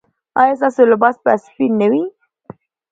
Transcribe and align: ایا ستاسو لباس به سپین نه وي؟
ایا 0.41 0.53
ستاسو 0.59 0.81
لباس 0.91 1.15
به 1.23 1.31
سپین 1.45 1.71
نه 1.81 1.87
وي؟ 1.91 2.03